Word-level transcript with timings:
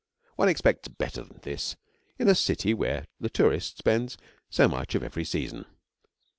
One 0.35 0.49
expects 0.49 0.87
better 0.87 1.21
than 1.23 1.41
this 1.43 1.75
in 2.17 2.27
a 2.27 2.33
city 2.33 2.73
where 2.73 3.05
the 3.19 3.29
tourist 3.29 3.77
spends 3.77 4.17
so 4.49 4.67
much 4.67 4.95
every 4.95 5.23
season. 5.25 5.65